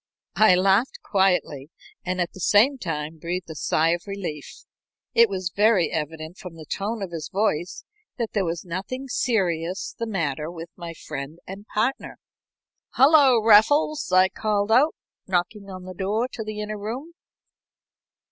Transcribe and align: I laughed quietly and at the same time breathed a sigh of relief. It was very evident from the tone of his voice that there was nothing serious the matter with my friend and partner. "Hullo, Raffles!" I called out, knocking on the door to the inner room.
I 0.37 0.55
laughed 0.55 0.99
quietly 1.03 1.69
and 2.03 2.19
at 2.19 2.31
the 2.33 2.39
same 2.39 2.79
time 2.79 3.19
breathed 3.19 3.51
a 3.51 3.53
sigh 3.53 3.89
of 3.89 4.07
relief. 4.07 4.63
It 5.13 5.29
was 5.29 5.51
very 5.55 5.91
evident 5.91 6.39
from 6.39 6.55
the 6.55 6.65
tone 6.65 7.03
of 7.03 7.11
his 7.11 7.29
voice 7.31 7.83
that 8.17 8.31
there 8.33 8.43
was 8.43 8.65
nothing 8.65 9.07
serious 9.07 9.93
the 9.95 10.07
matter 10.07 10.49
with 10.49 10.69
my 10.75 10.95
friend 10.95 11.37
and 11.45 11.67
partner. 11.67 12.17
"Hullo, 12.95 13.43
Raffles!" 13.45 14.11
I 14.11 14.29
called 14.29 14.71
out, 14.71 14.95
knocking 15.27 15.69
on 15.69 15.83
the 15.83 15.93
door 15.93 16.27
to 16.29 16.43
the 16.43 16.61
inner 16.61 16.79
room. 16.79 17.13